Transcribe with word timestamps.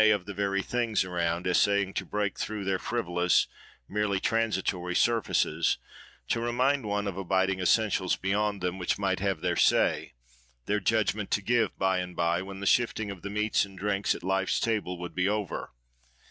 of 0.09 0.25
the 0.25 0.33
very 0.33 0.63
things 0.63 1.03
around, 1.03 1.45
essaying 1.45 1.93
to 1.93 2.03
break 2.03 2.35
through 2.35 2.63
their 2.65 2.79
frivolous, 2.79 3.45
merely 3.87 4.19
transitory 4.19 4.95
surfaces, 4.95 5.77
to 6.27 6.39
remind 6.41 6.87
one 6.87 7.05
of 7.07 7.17
abiding 7.17 7.59
essentials 7.59 8.15
beyond 8.15 8.61
them, 8.61 8.79
which 8.79 8.97
might 8.97 9.19
have 9.19 9.41
their 9.41 9.55
say, 9.55 10.13
their 10.65 10.79
judgment 10.79 11.29
to 11.29 11.43
give, 11.43 11.77
by 11.77 11.99
and 11.99 12.15
by, 12.15 12.41
when 12.41 12.61
the 12.61 12.65
shifting 12.65 13.11
of 13.11 13.21
the 13.21 13.29
meats 13.29 13.63
and 13.63 13.77
drinks 13.77 14.15
at 14.15 14.23
life's 14.23 14.59
table 14.59 14.97
would 14.97 15.13
be 15.13 15.29
over? 15.29 15.69